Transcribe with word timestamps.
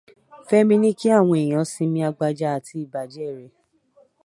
Fẹ́mi 0.47 0.75
ní 0.81 0.89
kí 0.99 1.07
àwọn 1.17 1.37
èèyàn 1.43 1.67
sinmi 1.73 1.99
agbaja 2.07 2.47
àti 2.57 2.73
ìbàjẹ́ 2.85 3.33
rẹ̀. 3.37 3.49